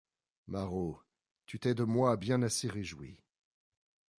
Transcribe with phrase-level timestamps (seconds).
[0.47, 0.99] Marot,
[1.45, 3.19] tu t’es de moi bien assez réjoui.